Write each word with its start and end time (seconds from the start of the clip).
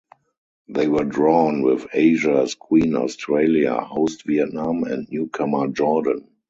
They 0.67 0.87
were 0.87 1.03
drawn 1.03 1.61
with 1.61 1.85
Asia's 1.93 2.55
Queen 2.55 2.95
Australia, 2.95 3.75
host 3.81 4.23
Vietnam 4.25 4.83
and 4.83 5.07
newcomer 5.11 5.67
Jordan. 5.67 6.27